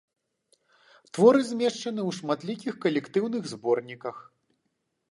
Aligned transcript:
Творы 1.17 1.41
змешчаны 1.49 2.01
ў 2.09 2.17
шматлікіх 2.21 2.73
калектыўных 2.87 3.41
зборніках. 3.55 4.15